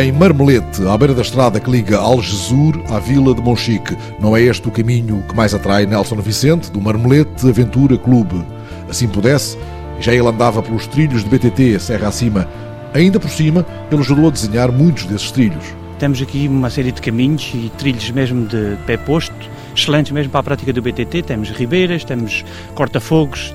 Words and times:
Em 0.00 0.12
Marmelete, 0.12 0.86
à 0.86 0.96
beira 0.96 1.12
da 1.12 1.22
estrada 1.22 1.58
que 1.58 1.68
liga 1.68 1.98
Algesur 1.98 2.80
à 2.88 3.00
vila 3.00 3.34
de 3.34 3.42
Monchique, 3.42 3.96
não 4.20 4.36
é 4.36 4.42
este 4.42 4.68
o 4.68 4.70
caminho 4.70 5.24
que 5.28 5.34
mais 5.34 5.52
atrai 5.52 5.86
Nelson 5.86 6.14
Vicente, 6.20 6.70
do 6.70 6.80
Marmelete 6.80 7.48
Aventura 7.48 7.98
Clube. 7.98 8.44
Assim 8.88 9.08
pudesse, 9.08 9.58
já 9.98 10.12
ele 10.12 10.28
andava 10.28 10.62
pelos 10.62 10.86
trilhos 10.86 11.24
de 11.24 11.30
BTT, 11.30 11.80
Serra 11.80 12.06
Acima. 12.06 12.48
Ainda 12.94 13.18
por 13.18 13.28
cima, 13.28 13.66
ele 13.90 14.00
ajudou 14.00 14.28
a 14.28 14.30
desenhar 14.30 14.70
muitos 14.70 15.04
desses 15.04 15.32
trilhos. 15.32 15.64
Temos 15.98 16.22
aqui 16.22 16.46
uma 16.46 16.70
série 16.70 16.92
de 16.92 17.02
caminhos 17.02 17.50
e 17.52 17.68
trilhos 17.76 18.08
mesmo 18.12 18.46
de 18.46 18.76
pé 18.86 18.96
posto, 18.96 19.34
excelentes 19.74 20.12
mesmo 20.12 20.30
para 20.30 20.40
a 20.40 20.44
prática 20.44 20.72
do 20.72 20.80
BTT. 20.80 21.22
Temos 21.22 21.50
ribeiras, 21.50 22.04
temos 22.04 22.44
corta-fogos, 22.72 23.52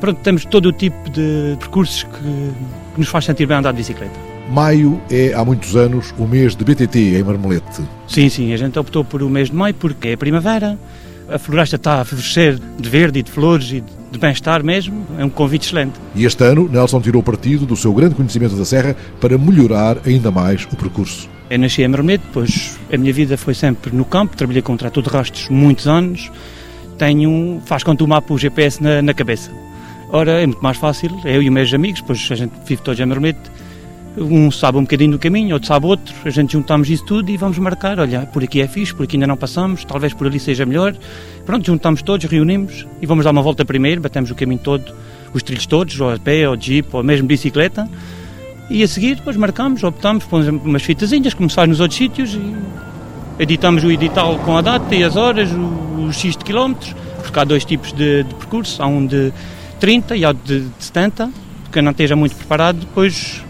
pronto, 0.00 0.20
temos 0.22 0.46
todo 0.46 0.70
o 0.70 0.72
tipo 0.72 1.10
de 1.10 1.54
percursos 1.58 2.04
que, 2.04 2.52
que 2.94 2.98
nos 2.98 3.08
faz 3.08 3.26
sentir 3.26 3.44
bem 3.44 3.58
andar 3.58 3.72
de 3.72 3.76
bicicleta. 3.76 4.31
Maio 4.50 5.00
é, 5.10 5.32
há 5.34 5.44
muitos 5.44 5.76
anos, 5.76 6.12
o 6.18 6.26
mês 6.26 6.54
de 6.54 6.64
BTT 6.64 7.16
em 7.18 7.22
Marmelete. 7.22 7.82
Sim, 8.06 8.28
sim, 8.28 8.52
a 8.52 8.56
gente 8.56 8.78
optou 8.78 9.04
por 9.04 9.22
o 9.22 9.30
mês 9.30 9.48
de 9.48 9.56
maio 9.56 9.74
porque 9.74 10.08
é 10.08 10.16
primavera, 10.16 10.78
a 11.28 11.38
floresta 11.38 11.76
está 11.76 12.00
a 12.00 12.04
florescer 12.04 12.58
de 12.78 12.88
verde 12.88 13.20
e 13.20 13.22
de 13.22 13.30
flores 13.30 13.70
e 13.72 13.82
de 14.10 14.18
bem-estar 14.18 14.62
mesmo, 14.62 15.06
é 15.18 15.24
um 15.24 15.30
convite 15.30 15.66
excelente. 15.66 15.94
E 16.14 16.24
este 16.24 16.44
ano, 16.44 16.68
Nelson 16.68 17.00
tirou 17.00 17.22
partido 17.22 17.64
do 17.64 17.76
seu 17.76 17.92
grande 17.94 18.14
conhecimento 18.14 18.54
da 18.54 18.64
Serra 18.64 18.94
para 19.20 19.38
melhorar 19.38 19.96
ainda 20.04 20.30
mais 20.30 20.64
o 20.70 20.76
percurso. 20.76 21.30
Eu 21.48 21.58
nasci 21.58 21.82
em 21.82 21.88
Marmelete, 21.88 22.24
pois 22.32 22.78
a 22.92 22.96
minha 22.96 23.12
vida 23.12 23.36
foi 23.36 23.54
sempre 23.54 23.94
no 23.94 24.04
campo, 24.04 24.36
trabalhei 24.36 24.62
com 24.62 24.76
trator 24.76 25.02
de 25.02 25.08
rastros 25.08 25.48
muitos 25.48 25.86
anos, 25.86 26.30
tenho, 26.98 27.60
faz 27.64 27.82
quanto 27.82 28.04
o 28.04 28.08
mapa 28.08 28.32
o 28.32 28.38
GPS 28.38 28.82
na, 28.82 29.00
na 29.00 29.14
cabeça. 29.14 29.50
Ora, 30.10 30.42
é 30.42 30.46
muito 30.46 30.62
mais 30.62 30.76
fácil, 30.76 31.10
eu 31.24 31.42
e 31.42 31.48
meus 31.48 31.72
amigos, 31.72 32.02
pois 32.02 32.28
a 32.30 32.34
gente 32.34 32.52
vive 32.66 32.82
todos 32.82 33.00
em 33.00 33.06
Marmelete, 33.06 33.50
um 34.16 34.50
sabe 34.50 34.78
um 34.78 34.82
bocadinho 34.82 35.12
do 35.12 35.18
caminho, 35.18 35.54
outro 35.54 35.68
sabe 35.68 35.86
outro, 35.86 36.14
a 36.24 36.30
gente 36.30 36.52
juntamos 36.52 36.90
isso 36.90 37.04
tudo 37.04 37.30
e 37.30 37.36
vamos 37.36 37.58
marcar, 37.58 37.98
olha, 37.98 38.26
por 38.26 38.44
aqui 38.44 38.60
é 38.60 38.68
fixe, 38.68 38.94
por 38.94 39.04
aqui 39.04 39.16
ainda 39.16 39.26
não 39.26 39.36
passamos, 39.36 39.84
talvez 39.84 40.12
por 40.12 40.26
ali 40.26 40.38
seja 40.38 40.66
melhor. 40.66 40.94
Pronto, 41.46 41.66
juntamos 41.66 42.02
todos, 42.02 42.26
reunimos 42.26 42.86
e 43.00 43.06
vamos 43.06 43.24
dar 43.24 43.30
uma 43.30 43.42
volta 43.42 43.64
primeiro, 43.64 44.00
batemos 44.00 44.30
o 44.30 44.34
caminho 44.34 44.60
todo, 44.60 44.92
os 45.32 45.42
trilhos 45.42 45.66
todos, 45.66 45.98
ou 46.00 46.12
a 46.12 46.18
pé, 46.18 46.48
ou 46.48 46.56
jeep, 46.56 46.88
ou 46.92 47.02
mesmo 47.02 47.26
bicicleta. 47.26 47.88
E 48.68 48.82
a 48.82 48.88
seguir, 48.88 49.16
depois 49.16 49.36
marcamos, 49.36 49.82
optamos, 49.82 50.24
pomos 50.24 50.46
umas 50.46 50.82
fitazinhas, 50.82 51.34
faz 51.50 51.68
nos 51.68 51.80
outros 51.80 51.98
sítios, 51.98 52.34
e 52.34 52.54
editamos 53.38 53.82
o 53.82 53.90
edital 53.90 54.38
com 54.40 54.56
a 54.56 54.60
data 54.60 54.94
e 54.94 55.02
as 55.02 55.16
horas, 55.16 55.50
os 55.50 56.16
X 56.16 56.36
de 56.36 56.44
quilómetros, 56.44 56.94
porque 57.22 57.38
há 57.38 57.44
dois 57.44 57.64
tipos 57.64 57.92
de, 57.92 58.24
de 58.24 58.34
percurso, 58.34 58.82
há 58.82 58.86
um 58.86 59.06
de 59.06 59.32
30 59.80 60.16
e 60.16 60.24
há 60.24 60.32
de, 60.32 60.60
de 60.60 60.84
70, 60.84 61.30
quem 61.72 61.82
não 61.82 61.90
esteja 61.92 62.14
muito 62.14 62.36
preparado, 62.36 62.80
depois 62.80 63.42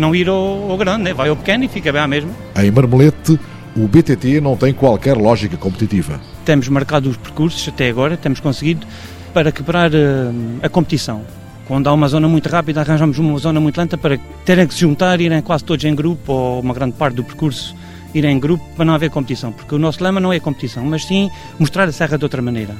não 0.00 0.14
ir 0.14 0.28
ao, 0.28 0.70
ao 0.70 0.76
grande, 0.76 1.04
né? 1.04 1.14
vai 1.14 1.28
ao 1.28 1.36
pequeno 1.36 1.64
e 1.64 1.68
fica 1.68 1.92
bem 1.92 2.00
à 2.00 2.08
mesma. 2.08 2.30
Em 2.56 2.70
Marmelete, 2.70 3.38
o 3.76 3.86
BTT 3.86 4.40
não 4.40 4.56
tem 4.56 4.72
qualquer 4.72 5.16
lógica 5.16 5.56
competitiva. 5.56 6.20
Temos 6.44 6.68
marcado 6.68 7.08
os 7.08 7.16
percursos 7.16 7.68
até 7.68 7.88
agora, 7.88 8.16
temos 8.16 8.40
conseguido 8.40 8.86
para 9.32 9.52
quebrar 9.52 9.92
uh, 9.92 10.34
a 10.62 10.68
competição. 10.68 11.22
Quando 11.68 11.86
há 11.86 11.92
uma 11.92 12.08
zona 12.08 12.26
muito 12.26 12.48
rápida, 12.48 12.80
arranjamos 12.80 13.18
uma 13.18 13.38
zona 13.38 13.60
muito 13.60 13.78
lenta 13.78 13.96
para 13.96 14.18
terem 14.44 14.66
que 14.66 14.74
se 14.74 14.80
juntar, 14.80 15.20
irem 15.20 15.40
quase 15.40 15.62
todos 15.62 15.84
em 15.84 15.94
grupo, 15.94 16.32
ou 16.32 16.60
uma 16.60 16.74
grande 16.74 16.94
parte 16.96 17.14
do 17.14 17.22
percurso 17.22 17.76
irem 18.12 18.36
em 18.36 18.40
grupo, 18.40 18.64
para 18.74 18.84
não 18.84 18.94
haver 18.94 19.08
competição. 19.10 19.52
Porque 19.52 19.72
o 19.72 19.78
nosso 19.78 20.02
lema 20.02 20.18
não 20.18 20.32
é 20.32 20.40
competição, 20.40 20.84
mas 20.84 21.04
sim 21.04 21.30
mostrar 21.60 21.84
a 21.84 21.92
serra 21.92 22.18
de 22.18 22.24
outra 22.24 22.42
maneira. 22.42 22.74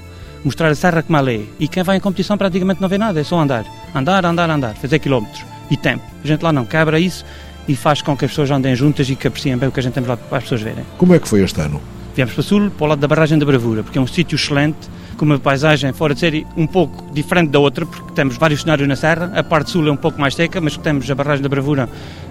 Mostrar 0.45 0.71
a 0.71 0.75
serra 0.75 1.05
como 1.05 1.17
ela 1.19 1.31
é. 1.31 1.43
E 1.61 1.69
quem 1.69 1.85
vai 1.85 1.99
em 1.99 2.01
competição 2.01 2.37
praticamente 2.37 2.81
não 2.81 2.89
vê 2.89 2.99
nada, 2.99 3.21
é 3.21 3.23
só 3.23 3.39
andar. 3.39 3.65
Andar, 3.95 4.25
andar, 4.25 4.51
andar, 4.51 4.75
fazer 4.75 4.99
quilómetros 4.99 5.45
e 5.71 5.77
tempo. 5.77 6.05
A 6.23 6.27
gente 6.27 6.43
lá 6.43 6.53
não 6.53 6.65
quebra 6.65 6.99
isso 6.99 7.25
e 7.69 7.77
faz 7.77 8.03
com 8.03 8.17
que 8.17 8.25
as 8.25 8.31
pessoas 8.31 8.51
andem 8.51 8.75
juntas 8.75 9.09
e 9.09 9.15
que 9.15 9.27
apreciem 9.27 9.57
bem 9.57 9.69
o 9.69 9.73
que 9.73 9.81
a 9.81 9.83
gente 9.83 9.93
temos 9.93 10.09
lá 10.09 10.17
para 10.17 10.39
as 10.39 10.45
pessoas 10.45 10.63
verem. 10.63 10.85
Como 10.99 11.15
é 11.15 11.19
que 11.19 11.29
foi 11.29 11.43
este 11.43 11.61
ano? 11.61 11.81
Viemos 12.15 12.35
para 12.35 12.41
o 12.41 12.43
sul, 12.43 12.71
para 12.71 12.85
o 12.85 12.89
lado 12.89 12.99
da 12.99 13.07
Barragem 13.07 13.39
da 13.39 13.47
Bravura, 13.47 13.83
porque 13.83 13.99
é 13.99 14.01
um 14.01 14.07
sítio 14.07 14.35
excelente, 14.35 14.77
com 15.17 15.25
uma 15.25 15.39
paisagem 15.39 15.93
fora 15.93 16.15
de 16.15 16.21
série 16.21 16.47
um 16.57 16.67
pouco 16.67 17.13
diferente 17.13 17.51
da 17.51 17.59
outra, 17.59 17.87
porque 17.87 18.13
temos 18.13 18.37
vários 18.37 18.63
cenários 18.63 18.89
na 18.89 18.97
serra. 18.97 19.31
A 19.35 19.45
parte 19.45 19.71
sul 19.71 19.87
é 19.87 19.93
um 19.93 19.97
pouco 19.97 20.21
mais 20.21 20.35
seca, 20.35 20.61
mas 20.61 20.77
temos 20.77 21.09
a 21.11 21.15
Barragem 21.15 21.43
da 21.43 21.49
Bravura, 21.49 21.89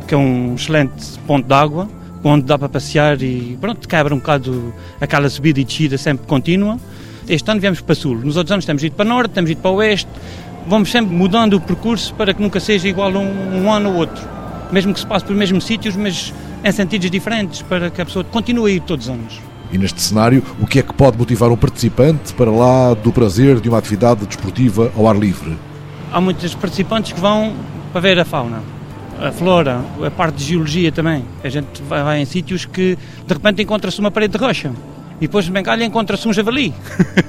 que 0.07 0.13
é 0.13 0.17
um 0.17 0.55
excelente 0.55 1.17
ponto 1.25 1.47
de 1.47 1.53
água, 1.53 1.87
onde 2.23 2.45
dá 2.45 2.57
para 2.57 2.67
passear 2.67 3.21
e 3.21 3.57
pronto, 3.61 3.87
quebra 3.87 4.13
um 4.13 4.17
bocado 4.17 4.73
aquela 4.99 5.29
subida 5.29 5.59
e 5.61 5.63
descida 5.63 5.97
sempre 5.97 6.27
contínua. 6.27 6.77
Este 7.27 7.49
ano 7.49 7.61
viemos 7.61 7.79
para 7.79 7.93
o 7.93 7.95
sul, 7.95 8.17
nos 8.17 8.35
outros 8.35 8.51
anos 8.51 8.65
temos 8.65 8.83
ido 8.83 8.95
para 8.95 9.05
o 9.05 9.09
norte, 9.09 9.31
temos 9.31 9.51
ido 9.51 9.61
para 9.61 9.71
o 9.71 9.75
oeste, 9.75 10.09
vamos 10.67 10.91
sempre 10.91 11.15
mudando 11.15 11.53
o 11.53 11.61
percurso 11.61 12.13
para 12.13 12.33
que 12.33 12.41
nunca 12.41 12.59
seja 12.59 12.87
igual 12.87 13.11
um, 13.11 13.63
um 13.63 13.71
ano 13.71 13.89
ou 13.89 13.95
outro. 13.95 14.23
Mesmo 14.71 14.93
que 14.93 14.99
se 14.99 15.07
passe 15.07 15.25
pelos 15.25 15.39
mesmos 15.39 15.63
sítios, 15.63 15.95
mas 15.95 16.33
em 16.63 16.71
sentidos 16.71 17.09
diferentes, 17.09 17.61
para 17.61 17.89
que 17.89 18.01
a 18.01 18.05
pessoa 18.05 18.23
continue 18.23 18.71
a 18.71 18.75
ir 18.75 18.81
todos 18.81 19.07
os 19.07 19.13
anos. 19.13 19.39
E 19.71 19.77
neste 19.77 20.01
cenário, 20.01 20.43
o 20.59 20.65
que 20.65 20.79
é 20.79 20.83
que 20.83 20.93
pode 20.93 21.17
motivar 21.17 21.51
um 21.51 21.57
participante 21.57 22.33
para 22.33 22.49
lá 22.49 22.93
do 22.93 23.11
prazer 23.11 23.59
de 23.59 23.69
uma 23.69 23.77
atividade 23.77 24.25
desportiva 24.25 24.91
ao 24.95 25.07
ar 25.07 25.15
livre? 25.15 25.57
Há 26.11 26.19
muitos 26.19 26.55
participantes 26.55 27.11
que 27.11 27.19
vão 27.19 27.53
para 27.91 28.01
ver 28.01 28.19
a 28.19 28.25
fauna, 28.25 28.63
a 29.21 29.31
flora, 29.31 29.79
a 30.03 30.09
parte 30.09 30.37
de 30.37 30.45
geologia 30.45 30.91
também. 30.91 31.23
A 31.43 31.49
gente 31.49 31.81
vai, 31.83 32.03
vai 32.03 32.21
em 32.21 32.25
sítios 32.25 32.65
que 32.65 32.97
de 33.27 33.33
repente 33.33 33.61
encontra-se 33.61 33.99
uma 33.99 34.09
parede 34.09 34.37
de 34.37 34.43
rocha 34.43 34.71
e 35.17 35.27
depois 35.27 35.45
de 35.45 35.51
Bengalha 35.51 35.83
encontra-se 35.83 36.27
um 36.27 36.33
javali. 36.33 36.73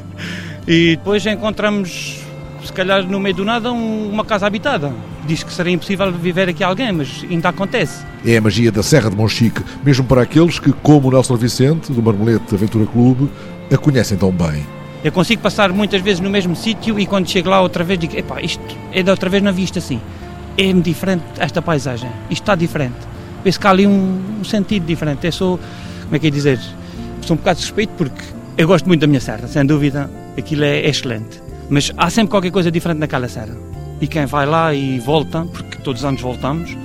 e 0.66 0.97
depois 0.97 1.24
encontramos 1.26 2.20
se 2.65 2.72
calhar 2.72 3.06
no 3.06 3.19
meio 3.19 3.34
do 3.34 3.44
nada, 3.44 3.72
um, 3.72 4.10
uma 4.10 4.25
casa 4.25 4.47
habitada. 4.47 4.93
Diz 5.26 5.43
que 5.43 5.53
seria 5.53 5.72
impossível 5.72 6.10
viver 6.12 6.48
aqui 6.48 6.62
alguém, 6.62 6.93
mas 6.93 7.25
ainda 7.28 7.48
acontece. 7.48 8.04
É 8.25 8.37
a 8.37 8.41
magia 8.41 8.71
da 8.71 8.82
Serra 8.82 9.10
de 9.10 9.16
Monchique, 9.16 9.62
mesmo 9.84 10.04
para 10.04 10.22
aqueles 10.22 10.59
que, 10.59 10.72
como 10.72 11.09
o 11.09 11.10
Nelson 11.10 11.37
Vicente, 11.37 11.93
do 11.93 12.03
Marmelete 12.03 12.54
Aventura 12.54 12.87
Clube, 12.87 13.31
a 13.72 13.76
conhecem 13.76 14.16
tão 14.16 14.31
bem. 14.31 14.65
Eu 15.03 15.12
consigo 15.12 15.41
passar 15.41 15.72
muitas 15.72 16.03
vezes 16.03 16.21
no 16.21 16.28
mesmo 16.28 16.54
sítio 16.54 17.00
e 17.00 17.06
quando 17.06 17.28
chego 17.28 17.48
lá 17.48 17.60
outra 17.60 17.82
vez 17.82 17.98
digo, 17.98 18.16
epá, 18.19 18.43
isto 18.43 18.62
é 18.92 19.03
da 19.03 19.12
outra 19.12 19.31
vez 19.31 19.42
não 19.42 19.53
vi 19.53 19.62
isto 19.65 19.78
assim. 19.78 20.00
É 20.59 20.71
diferente 20.75 21.25
esta 21.38 21.62
paisagem, 21.62 22.10
isto 22.28 22.42
está 22.42 22.54
diferente. 22.54 22.98
Penso 23.42 23.59
que 23.59 23.66
há 23.66 23.71
ali 23.71 23.87
um, 23.87 24.21
um 24.41 24.44
sentido 24.44 24.84
diferente. 24.84 25.25
Eu 25.25 25.32
sou, 25.32 25.59
como 26.04 26.16
é 26.16 26.19
que 26.19 26.27
é 26.27 26.31
dizer, 26.31 26.60
sou 27.22 27.34
um 27.34 27.38
bocado 27.38 27.60
suspeito 27.60 27.94
porque 27.97 28.22
eu 28.59 28.66
gosto 28.66 28.87
muito 28.87 29.00
da 29.00 29.06
minha 29.06 29.21
serra, 29.21 29.48
sem 29.48 29.65
dúvida, 29.65 30.10
aquilo 30.37 30.65
é, 30.65 30.81
é 30.81 30.91
excelente. 30.91 31.41
Mas 31.70 31.92
há 31.97 32.10
sempre 32.10 32.32
qualquer 32.32 32.50
coisa 32.50 32.70
diferente 32.70 32.98
naquela 32.98 33.28
serra. 33.28 33.56
E 34.00 34.06
quem 34.06 34.26
vai 34.26 34.44
lá 34.44 34.75
e 34.75 34.98
volta, 34.98 35.47
porque 35.47 35.78
todos 35.78 36.03
os 36.03 36.04
anos 36.04 36.20
voltamos, 36.20 36.76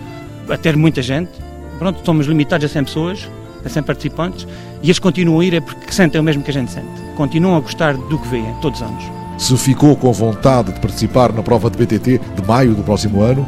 a 0.48 0.58
ter 0.58 0.78
muita 0.78 1.02
gente, 1.02 1.32
pronto, 1.80 2.06
somos 2.06 2.28
limitados 2.28 2.66
a 2.66 2.70
100 2.70 2.84
pessoas, 2.84 3.30
a 3.66 3.70
100 3.70 3.84
participantes, 3.84 4.48
e 4.84 4.88
eles 4.88 5.00
continuam 5.00 5.40
a 5.40 5.46
ir 5.46 5.56
é 5.56 5.60
porque 5.60 5.92
sentem 5.92 6.22
o 6.22 6.24
mesmo 6.24 6.44
que 6.44 6.52
a 6.52 6.54
gente 6.54 6.72
sente. 6.72 6.88
Continuam 7.16 7.58
a 7.58 7.60
gostar 7.62 7.98
do 7.98 8.20
que 8.20 8.28
veem, 8.28 8.54
todos 8.62 8.80
os 8.80 8.88
anos. 8.88 9.04
Se 9.38 9.58
ficou 9.58 9.96
com 9.96 10.14
vontade 10.14 10.72
de 10.72 10.80
participar 10.80 11.34
na 11.34 11.42
prova 11.42 11.70
de 11.70 11.78
BTT 11.78 12.20
de 12.36 12.48
maio 12.48 12.76
do 12.76 12.84
próximo 12.84 13.22
ano, 13.22 13.48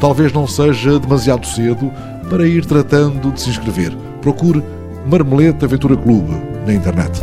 talvez 0.00 0.32
não 0.32 0.46
seja 0.46 0.98
demasiado 0.98 1.46
cedo 1.46 1.92
para 2.28 2.46
ir 2.46 2.64
tratando 2.64 3.30
de 3.32 3.40
se 3.40 3.50
inscrever. 3.50 3.94
Procure 4.22 4.62
Marmelete 5.06 5.64
Aventura 5.64 5.96
Clube 5.96 6.32
na 6.66 6.72
internet. 6.72 7.20